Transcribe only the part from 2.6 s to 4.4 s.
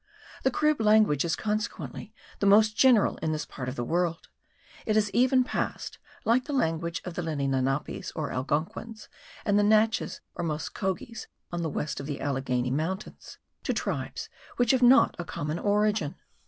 general in this part of the world;